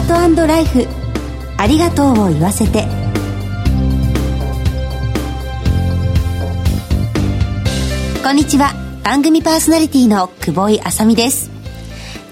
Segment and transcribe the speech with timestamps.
[0.00, 0.86] ハートライフ。
[1.58, 2.86] ありがとうを言わせて。
[8.22, 8.72] こんにちは。
[9.04, 11.50] 番組パーソナリティの久保井あさみです。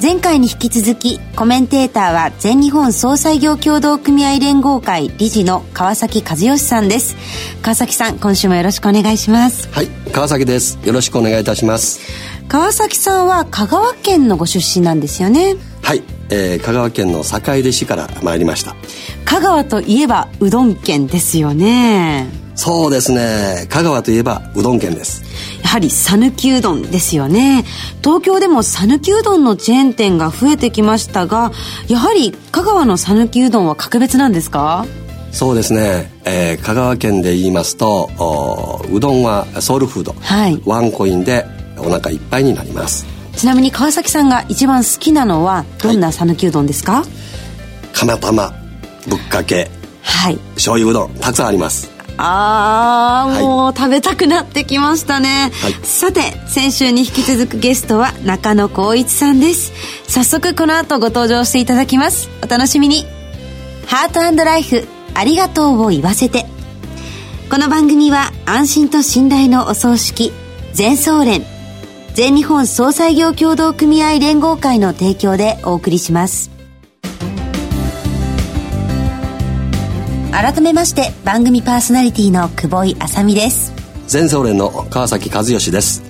[0.01, 7.17] 前回に引き続きコメンテーターは全日本総裁業協同組合連合会理事の川崎和義さんです。
[7.61, 9.69] 川崎さん今週もよろしくお願いします。
[9.73, 10.79] はい川崎です。
[10.85, 12.01] よろしくお願いいたします。
[12.49, 15.57] 川崎さんは香川県のご出身なんですよね。
[15.83, 18.77] はい、えー、香川県の坂出市から参りました。
[19.25, 22.29] 香川といえばうどん県ですよね。
[22.55, 23.67] そうですね。
[23.69, 25.23] 香川といえばうどん県です。
[25.63, 27.65] やはり讃岐うどんですよね。
[28.03, 31.53] 東京でも讃岐うどんのチェーン店が増えてきましたが
[31.89, 34.87] やはり香川の讃岐うどんは格別なんですか？
[35.31, 38.09] そうですね、えー、香川県で言いますと
[38.91, 41.45] うどんはソウルフード、はい、ワンコインで
[41.77, 43.07] お腹いっぱいになります
[43.39, 47.07] ちなみに川崎さんが一番好きなのはどんな讃岐うどんですか、はい、
[47.95, 48.53] 釜玉
[49.09, 49.71] ぶっかけ。
[50.03, 50.37] はい。
[50.57, 51.89] 醤油うどんたくさんあります。
[52.17, 59.73] ああ、もう食べたくなってきましたね、はい、さて先週に引き続くゲストは中野光一さんです。
[60.09, 62.29] 早速この後ご登場していただきます。
[62.43, 63.07] お楽しみに。
[63.87, 66.45] ハートライフありがとうを言わせて。
[67.49, 70.33] この番組は安心と信頼のお葬式
[70.73, 71.58] 全総連
[72.19, 76.51] 全日本総裁業協同組合連合会の提供でお送りします。
[80.33, 83.73] 改めまして番組パーソナリティの久保井あさみです。
[84.09, 86.03] 全総連の川崎和義です。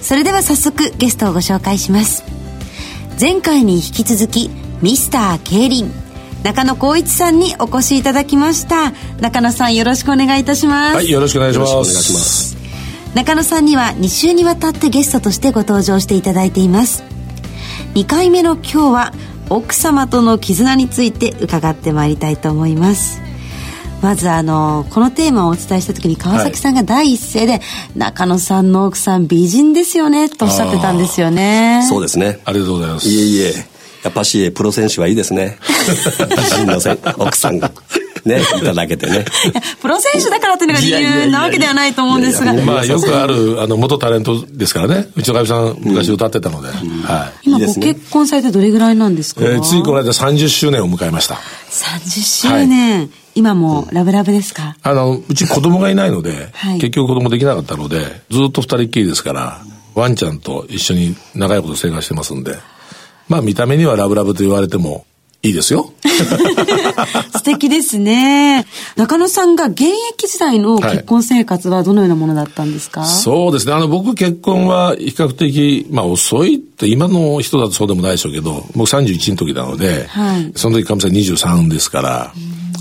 [0.00, 2.24] それでは早速ゲストをご紹介します。
[3.20, 5.92] 前回に引き続きミスター競輪
[6.42, 8.92] 中野光一さんにお越しいただきました。
[9.20, 10.96] 中野さんよろしくお願いいたします。
[10.96, 12.51] はいよろしくお願いします
[13.14, 17.04] 中野さんには2週にわたってゲストとしてご登場していただいています。
[17.94, 19.12] 2回目の今日は
[19.50, 23.20] 奥様との絆について伺ってまいりたいと思います。
[24.00, 27.62] まずあのこのテーマをお伝えした時に川崎さんが第一声で、はい、
[27.96, 31.86] 中野さんの奥さん美人ですよねとおっしゃってたんですよね。
[31.88, 32.40] そうですね。
[32.46, 33.08] ありがとうございます。
[33.08, 33.52] いえいえ。
[34.04, 35.58] やっぱしプロ選手はいいですね。
[36.34, 37.70] 美人のせ奥さんが
[38.24, 39.24] ね、いただけてね。
[39.82, 42.52] プロ選手だからっていうのが理由なわけではないと思うんですが。
[42.54, 45.08] まあ、よくある、あの、元タレントですからね。
[45.16, 46.68] うちのかみさん、昔歌ってたので。
[46.68, 47.48] はい。
[47.48, 49.44] 今、ご結婚されてどれぐらいなんですか？
[49.44, 51.34] えついこの間30周年を迎えました。
[51.70, 53.10] 30周年。
[53.34, 59.62] 今もラブラブですか、あの、うち子供がいないので、はい、結局子供できなかったので、ずっと二人っきりですから、
[59.94, 62.58] ワンちゃんと一緒に長いこと生活してますんで、
[63.28, 65.06] まあ見た目にはラブラブと言われても、
[65.44, 65.92] いいですよ。
[67.34, 68.64] 素敵ですね。
[68.96, 69.82] 中野さんが現
[70.12, 73.72] 役時代の結婚生活はどのようなものだったんですか、はい、そうですね。
[73.72, 82.32] あの、僕結婚は比較的、まあ遅いって今の人だとそうでもないでしょうけど、僕31の時なので、はい、その時かみさん23ですから、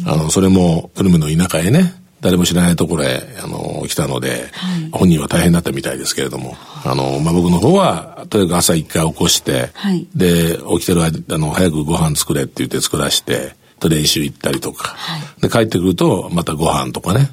[0.05, 6.55] あの、それも久留米の田舎へね、誰も知らないところへ、あの、来たので、はい、本人は大変だったみたいですけれども、
[6.85, 17.31] あの、まあ、僕の方は、とにかく朝一回起こして、はい、で、起きてる間、あの、早くご飯作れって言って作らして、と練習行ったりとか、はい、で、帰ってくると、またご飯とかね、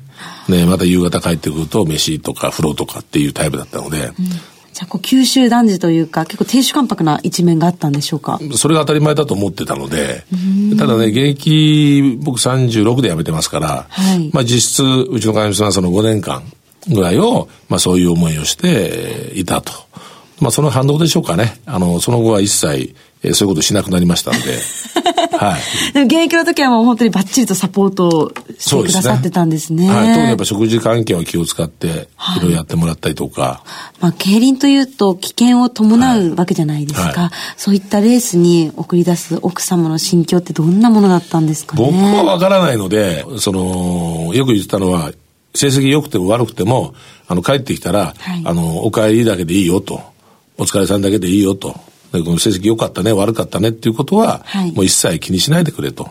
[0.48, 4.28] で、また夕方帰ってくると、飯とか風呂とかっていうタイプだったので、うん。
[4.71, 8.38] じゃあこう九州男児というか結構亭主関白な一面があったんでしょうか？
[8.54, 10.22] それが当たり前だと思ってたので
[10.76, 16.42] ただね現役僕36で辞めてますから、はい、まあ実質うちの会社さんはその5年間
[16.88, 19.72] ぐらいを、まあそういう思いをしていたと。
[20.40, 21.60] まあその反応でしょうかね。
[21.66, 24.58] あの、その後は一切、えー、そういうことしなくなりましたんで。
[25.38, 25.92] はい。
[25.92, 29.86] でも現役の時はもう本当にバッチリとサポートしてくださってたんですね。
[29.86, 30.08] すねはい。
[30.08, 31.90] 特にやっぱ食事関係は気を使って、い
[32.40, 33.42] ろいろやってもらったりとか。
[33.42, 33.62] は
[33.98, 37.02] い、まあ、競輪というと危険を伴うわけじゃないですか。
[37.02, 41.84] はいはい、そういったレースに送り出す奥様の心境ってどんなものだったんですかね。
[41.84, 45.12] 僕はわからないので、その、よく言ってたのは、
[45.54, 46.94] 成績良くても悪くても、
[47.26, 50.00] あの、帰ってきたら、はい、あの、お帰りだけでいいよと。
[50.56, 51.78] お疲れさんだけでいいよと。
[52.13, 56.10] でこの成績良かったね、悪かったねっていうことは、はい、もう一切気にしないでくれと。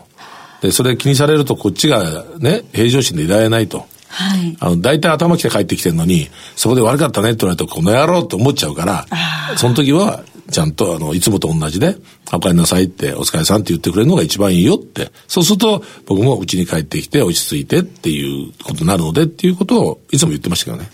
[0.60, 3.86] で、それ気にされるとこっちがね、平常心でいられないと。
[4.08, 4.56] はい。
[4.58, 9.06] あの、大体頭きて帰ってきてるのに、そこで悪かったねって言われると、この野郎って思っちゃうから、
[9.56, 11.96] その時は、ちゃんと、あの、いつもと同じで、
[12.32, 15.10] お帰りなさいって、お疲れさんって言ってくれるのが一番いいよって。
[15.26, 20.88] そうすると、僕も家に帰ってきて落ち着いてっていうことになるのでっていうことをいつも言ってましたけどね。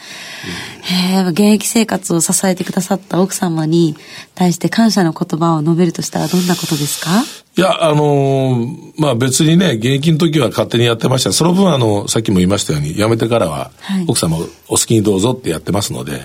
[0.83, 3.97] へえ、現役生活を支えてくださった奥様に
[4.35, 7.11] 対して感謝の言葉を述べるとしたらどんなことですか？
[7.57, 11.33] いや、あのー、まあ別にね、現役の時は勝手にやってました。
[11.33, 13.71] その分あの、さっきも言いましたように、辞めてからは、
[14.09, 14.37] 奥様
[14.67, 16.19] お好きにどうぞってやってますので、い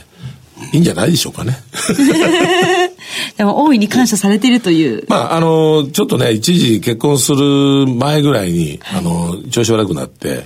[0.73, 1.57] いんじゃないでしょうかね。
[3.37, 5.05] でも大いに感謝されているという。
[5.07, 10.45] まあ、あの、ちょっとね、一時結婚する前ぐらいに、はい、あの、調子悪くなって、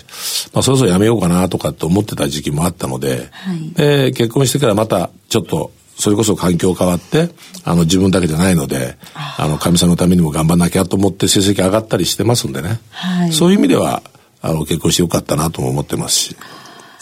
[0.53, 7.29] まあ、そろそろやめようかなとかって思ってた時期もあったので、はい、で、結婚してからまた、ちょっと、それこそ環境変わって、
[7.63, 12.79] あの、自分だけじゃないので、あの、神様のためにも頑張んなきゃと思って成績上がったりしてますんでね。
[12.91, 14.01] はい、そういう意味では、
[14.41, 16.35] あの、結婚してよかったなとも思ってますし。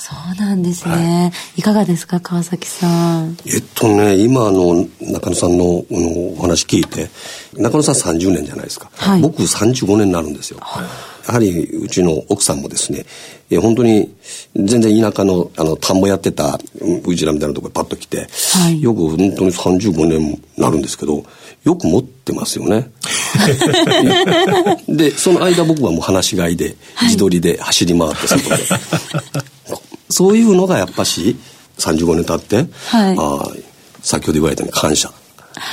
[0.01, 3.37] そうなんですね、はい、いかがですか川崎さん？
[3.45, 7.07] えっとね今の中野さんのお話聞いて
[7.53, 10.83] 中野さん30年じゃないですか、はい、僕35年になるんですよ、はい。
[11.27, 13.05] やはりうちの奥さんもですね、
[13.51, 14.11] え本当に
[14.55, 16.57] 全然田舎のあの田んぼやってた
[17.05, 18.27] うちらみたいなところパッと来て、
[18.57, 21.23] はい、よく本当に35年になるんですけど
[21.63, 22.89] よく持ってますよね。
[24.89, 28.57] でその間僕はもう放し飼いで自撮りで走り回って外で、
[30.11, 31.37] そういうのがやっぱし
[31.77, 33.71] 35年経って、はい、あ
[34.01, 35.11] 先ほど言われたように感謝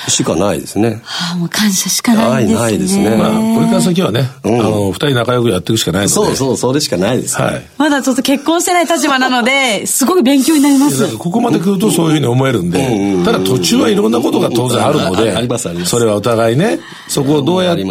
[0.09, 1.01] しかないですね。
[1.05, 2.61] はあ、もう感謝しかないですね。
[2.61, 3.17] ないですね。
[3.17, 6.15] まあ、これから先はね、うん、あの、二人仲良くやっていくしかないので。
[6.15, 7.67] そうそう、それしかないです、ね、はい。
[7.79, 11.17] まだちょっと結婚してない立場なので、すごく勉強になります。
[11.17, 15.91] ここまで来るとそういうふうに思えるんで、ただ途中はいろんなことが当然あるので、ありますあります。
[15.91, 17.85] それはお互いね、そこをどうやって、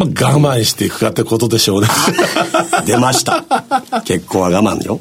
[0.00, 1.88] まあ、我慢していくかってことでしょうね。
[2.86, 3.44] 出ました。
[4.04, 4.98] 結婚は我慢よ。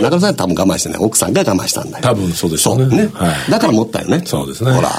[0.00, 0.98] 中野さん多分我慢してない。
[0.98, 2.02] 奥さんが我慢したんだよ。
[2.02, 2.86] 多分そうでしょうね。
[2.86, 3.10] ね。
[3.14, 4.22] はい、だから持ったよね。
[4.26, 4.72] そうですね。
[4.72, 4.90] ほら。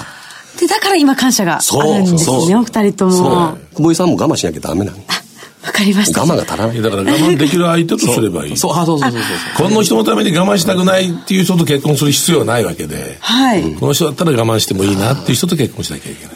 [0.57, 3.57] で、だから今感謝があるんですね、お二人とも。
[3.75, 4.97] 久保井さんも我慢しなきゃダメなの。
[4.97, 6.21] わかりました。
[6.21, 6.81] 我慢が足らない。
[6.81, 8.57] だから我慢できる相手とすればいい。
[8.57, 9.21] そう、そうそうそうそう
[9.57, 13.17] この人のために我慢したくないっていう人と結婚する必要はないわけで。
[13.19, 13.75] はい。
[13.75, 16.35] この人だったら我慢してもいいなっていう人と結婚しなきゃいけない。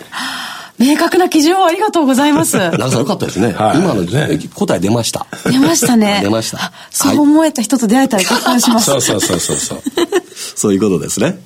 [0.81, 2.57] 明確な基準をありがとうございます。
[2.57, 3.53] なんかよかったですね。
[3.53, 5.27] はい、今の、ね、答え出ました。
[5.45, 6.21] 出ましたね。
[6.23, 6.71] 出ました。
[6.89, 8.85] そう思えた人と出会えたら結婚します。
[8.85, 9.81] そうそうそうそうそう。
[10.55, 11.39] そういうことですね。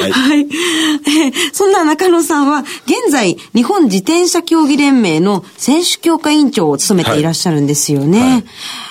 [0.00, 0.12] はい。
[0.12, 0.46] はい、
[1.52, 8.20] そんな中野さんは、現在、日本自転車競技連盟の選手強化委員長を務めていらっしゃるんですよね。
[8.20, 8.44] はいはい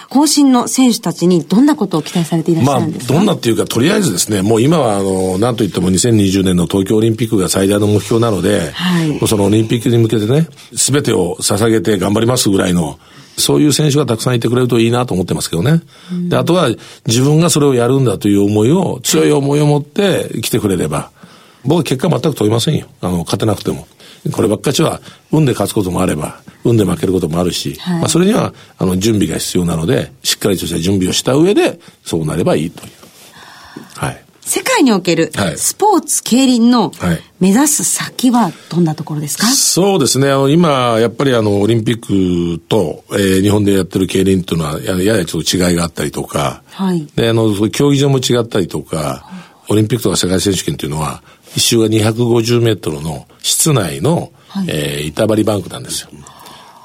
[0.10, 13.00] 後進の選手たちにどんなことを期待されていらっしゃるんですか、まあ、どんなっていうか、とりあえずですね、もう今は、あの、なんといっても2020年の東京オリンピックが最大の目標なので、はい、そのオリンピックに向けてね、すべてを捧げて頑張りますぐらいの、
[13.38, 15.82] そういう選手がたくさんいてくれるといいなと思ってますけどね。
[16.28, 16.70] で、あとは
[17.08, 21.12] 自分がそれをやるんだという思いを、強い思いを持って来てくれれば、
[21.64, 22.88] 僕は結果全く問いませんよ。
[23.02, 23.88] あの、勝てなくても。
[24.34, 25.02] こればっかしは、
[25.32, 32.92] 運で勝つこともあれば、運で負けることもあるし、はい、まあそれには、あの、準備が必要なので、しっかりとした準備をした上で、そうなればいいという。
[33.96, 34.24] はい。
[34.42, 36.92] 世界におけるスポーツ、競輪の
[37.40, 40.32] 目指す先はどんなところですか、はい、そうですね。
[40.32, 47.08] あの、今、やっぱりあの、オリンピックと、えー、日本でやってる競輪っていうのはや、ややちょっと違いがあったりとか、はい。
[47.16, 49.24] で、あの、競技場も違ったりとか、
[49.68, 51.22] オリンピックとか世界選手権っていうのは、
[51.56, 56.10] 一周が250メートルの室内の、はい、えー、板張りバンクなんですよ。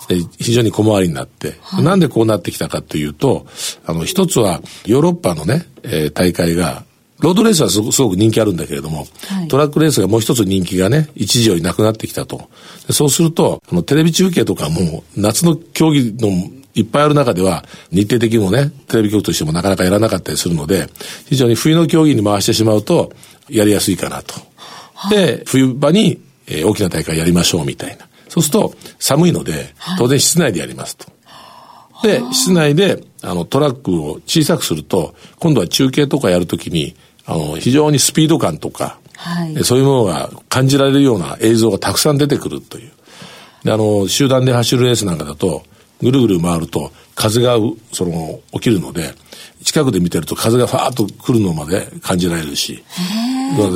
[0.08, 3.46] で非常に小回りになって、はい、なんでこうなってきたかというと、
[3.86, 6.84] あの、一つはヨーロッパのね、えー、大会が、
[7.20, 12.50] ロードレースはすごく人気あるんだけれども、はい、トラックレースがもう一つ人気がね、一時よりなくなってきたと。
[12.90, 16.28] そうすると、あのテレビ中継とかも、夏の競技の
[16.74, 20.88] いっぱいある中では、日程的にもね、テレビ局としてもなかなかやらなかったりするので、
[21.26, 23.12] 非常に冬の競技に回してしまうと、
[23.48, 24.34] やりやすいかなと。
[25.10, 28.06] で、冬場に、えー、大きな大会やりましょうみたいな。
[28.28, 31.06] そうすると、寒いので、当然室内でやりますと。
[32.02, 36.94] で、室内で、あの、トラックを小さくすると、今度は中継とかやるときに、
[37.26, 42.92] あの、非常にスピード感とか、はい、そういうものが感じられるような映像がたくさん出てくるという。
[43.64, 45.62] で、あの、集団で走るレースなんかだと、
[46.02, 47.56] ぐるぐる回ると、風が、
[47.92, 49.14] その、起きるので、
[49.64, 52.84] 近くで見てると風がファーッと来るのまで感じられるし、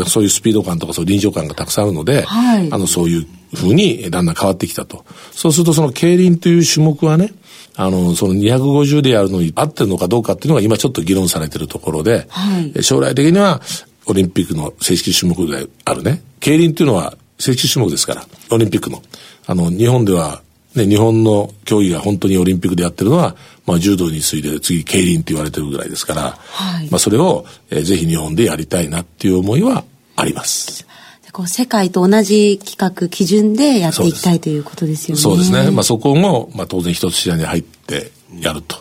[0.07, 5.05] そういうスピード感とかそういう臨場感がたくさんあるので、はい、あの、そういうふうにだんだん変わってきたと。
[5.33, 7.33] そうするとその競輪という種目はね、
[7.77, 13.61] あの、その250でやるのに合ってるのかどうかっていうのが今ちょっと議論されてるところで、はい、将来的には
[14.07, 19.03] オリンピックの正式種目であるね、競輪っていうのは正式種目ですから、オリンピックの。
[19.47, 20.43] あの、日本では
[20.79, 29.85] ね、日本の競技が本当にオリンピックでやってるのは、まあ、柔道に次いで次、競輪って言われてるぐらいですから、はい、まあ、それを、えー、ぜひ日本でやりたいなっていう思いは
[30.17, 30.87] あります。
[31.33, 35.23] こう世界と同じ企画、基準でやっていきたいということですよね。
[35.23, 35.71] そうですね。
[35.71, 38.77] まあ、そこも、まあ、当然一つ試合に入ってやると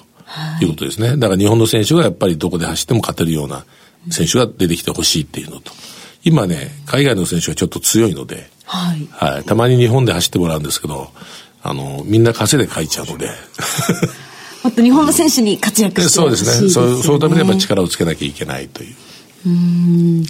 [0.62, 1.10] いうことですね。
[1.10, 3.66] はい、だから日本の選手がやっぱりどこで走っても勝てるような
[4.10, 5.72] 選手が出てきてほしいっていうのと、
[6.24, 9.44] 今ね、海外の選手はちょっと強いので、はい、はい。
[9.44, 11.12] たまに日本で走ってもらうんですけど、
[11.64, 13.30] あの、みんな稼いで書いちゃうので。
[14.64, 16.70] もっと日本の選手に活躍してほしいですね。
[16.70, 16.94] そうですね。
[16.94, 18.96] そう、そのためにやっぱ力をつけなきゃいけないという。
[19.46, 20.26] うん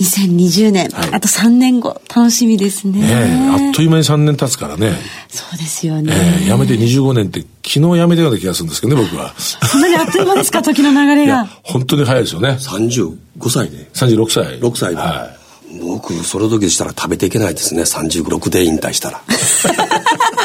[0.00, 3.00] 2020年、はい、あと3年後、楽しみですね。
[3.00, 4.92] ねあっという間に3年経つからね。
[5.28, 6.12] そうですよね。
[6.14, 9.34] えー、辞めて25年って昨日辞めたような気がするんですけどね、僕は。
[9.38, 11.48] そんなにあっという間ですか、 時の流れが。
[11.62, 12.58] 本当に早いですよね。
[12.60, 13.16] 35
[13.48, 13.88] 歳で。
[13.94, 14.60] 36歳。
[14.60, 15.00] 6歳で。
[15.00, 15.38] はい。
[15.82, 17.82] 僕、その時でしたら食べていけないですね。
[17.82, 19.22] 35、6で引退したら。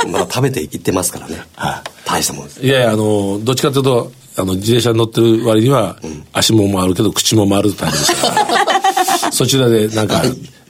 [0.05, 1.43] まだ食べていってますからね。
[1.55, 1.89] はい。
[2.05, 2.65] 大したもんです。
[2.65, 9.31] いやいや、あの、どっちかというと、あの、自転車に乗ってる割には、うん、足も回るけど、口も回るタイプですから。
[9.31, 10.24] そちらでなんか、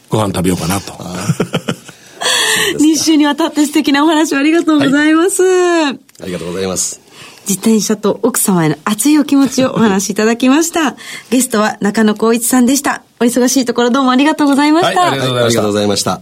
[0.10, 0.94] ご飯食べようかなと。
[2.80, 5.44] 2週 にわたって素敵なお話をありがとうございます。
[5.44, 7.02] はい、ありがとうございます。
[7.48, 10.96] 自転車と奥様への熱いお気持ちをお話しいただきました。
[11.30, 13.04] ゲストは中野光一さんでした。
[13.20, 15.02] お忙しいところどうもありがとうございました。
[15.02, 16.22] はい、ありがとうございました。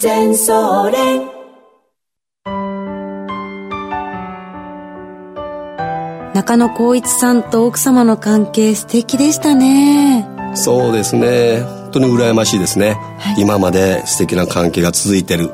[0.00, 1.26] 全総連
[6.34, 10.24] 中野光一さんと奥様の関係素敵でしたね。
[10.54, 11.62] そうですね。
[11.62, 15.50] 本当に羨ましいですね、はい、今まで素敵な関係が続いてる。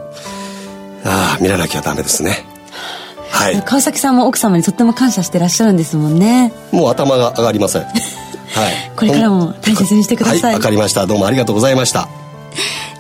[1.07, 2.45] ああ見らなきゃダメですね。
[3.31, 6.53] はい、川崎さんも奥様にとっても感謝してらっしゃるんですもんね。
[6.71, 7.85] もう頭が上がりません。
[7.89, 7.93] はい。
[8.95, 10.43] これからも大切にしてください。
[10.43, 11.07] わ、はい、かりました。
[11.07, 12.24] どうもありがとうございました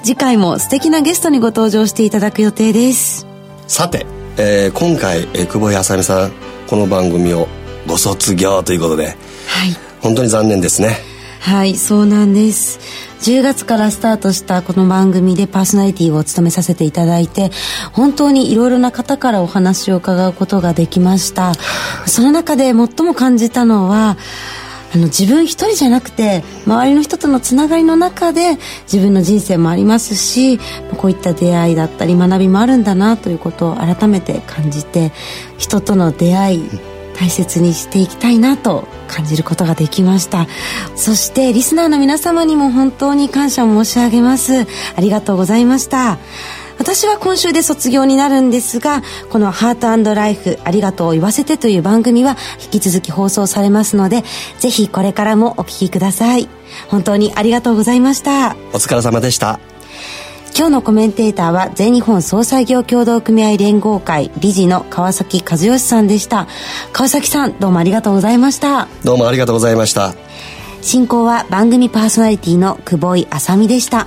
[0.04, 3.26] 次回も素敵なゲストにご登場していただく予定です。
[3.66, 4.04] さて、
[4.36, 6.32] えー、今回、えー、久保井あさみさん
[6.68, 7.48] この番組を
[7.88, 9.16] ご卒業ということで、はい、
[10.02, 10.98] 本当に残念ですね。
[11.40, 12.78] はいそうなんです。
[13.20, 17.50] 10月からスタートしたこの番組でパーソナリティを務めさせていただいて
[17.92, 21.54] 本当にいろいろな方からお話を伺うことができました。
[22.06, 24.18] その中で最も感じたのは
[24.94, 30.58] あの自分一人じゃなくて周りの人とのつながりの中で自分の人生もありますし
[30.96, 35.10] こういった出会いだったり学びもあるんだなということを改めて感じて
[35.58, 36.70] 人との出会い
[37.18, 40.48] 大切にしていきたいなと感じることができました。
[40.96, 44.66] そしてリスナーの皆様にも本当に感謝を申し上げます。
[44.96, 46.18] ありがとうございました。
[46.78, 54.24] 私は今週で卒業になるんですがこの「ハートライフありがとうを言わせて」という番組は引き続き放送されますので
[54.58, 56.48] ぜひこれからもお聴きください。
[56.88, 58.56] 本当にありがとうございました。
[58.72, 59.60] お疲れ様でした。
[60.56, 66.46] 今日のコメンテーターは全日本総裁業協同組合連合会理事の川崎和義さんでした。
[66.92, 68.88] 川崎さんどうもありがとうございました。
[69.02, 70.14] どうもありがとうございました。
[70.80, 74.06] 進行は番組パーソナリティの久保井あさみでした